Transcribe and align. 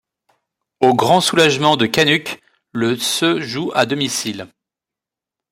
Au 0.79 0.95
grand 0.95 1.21
soulagement 1.21 1.77
de 1.77 1.85
Canucks, 1.85 2.41
le 2.71 2.95
se 2.97 3.39
joue 3.39 3.71
à 3.75 3.85
domicile. 3.85 4.47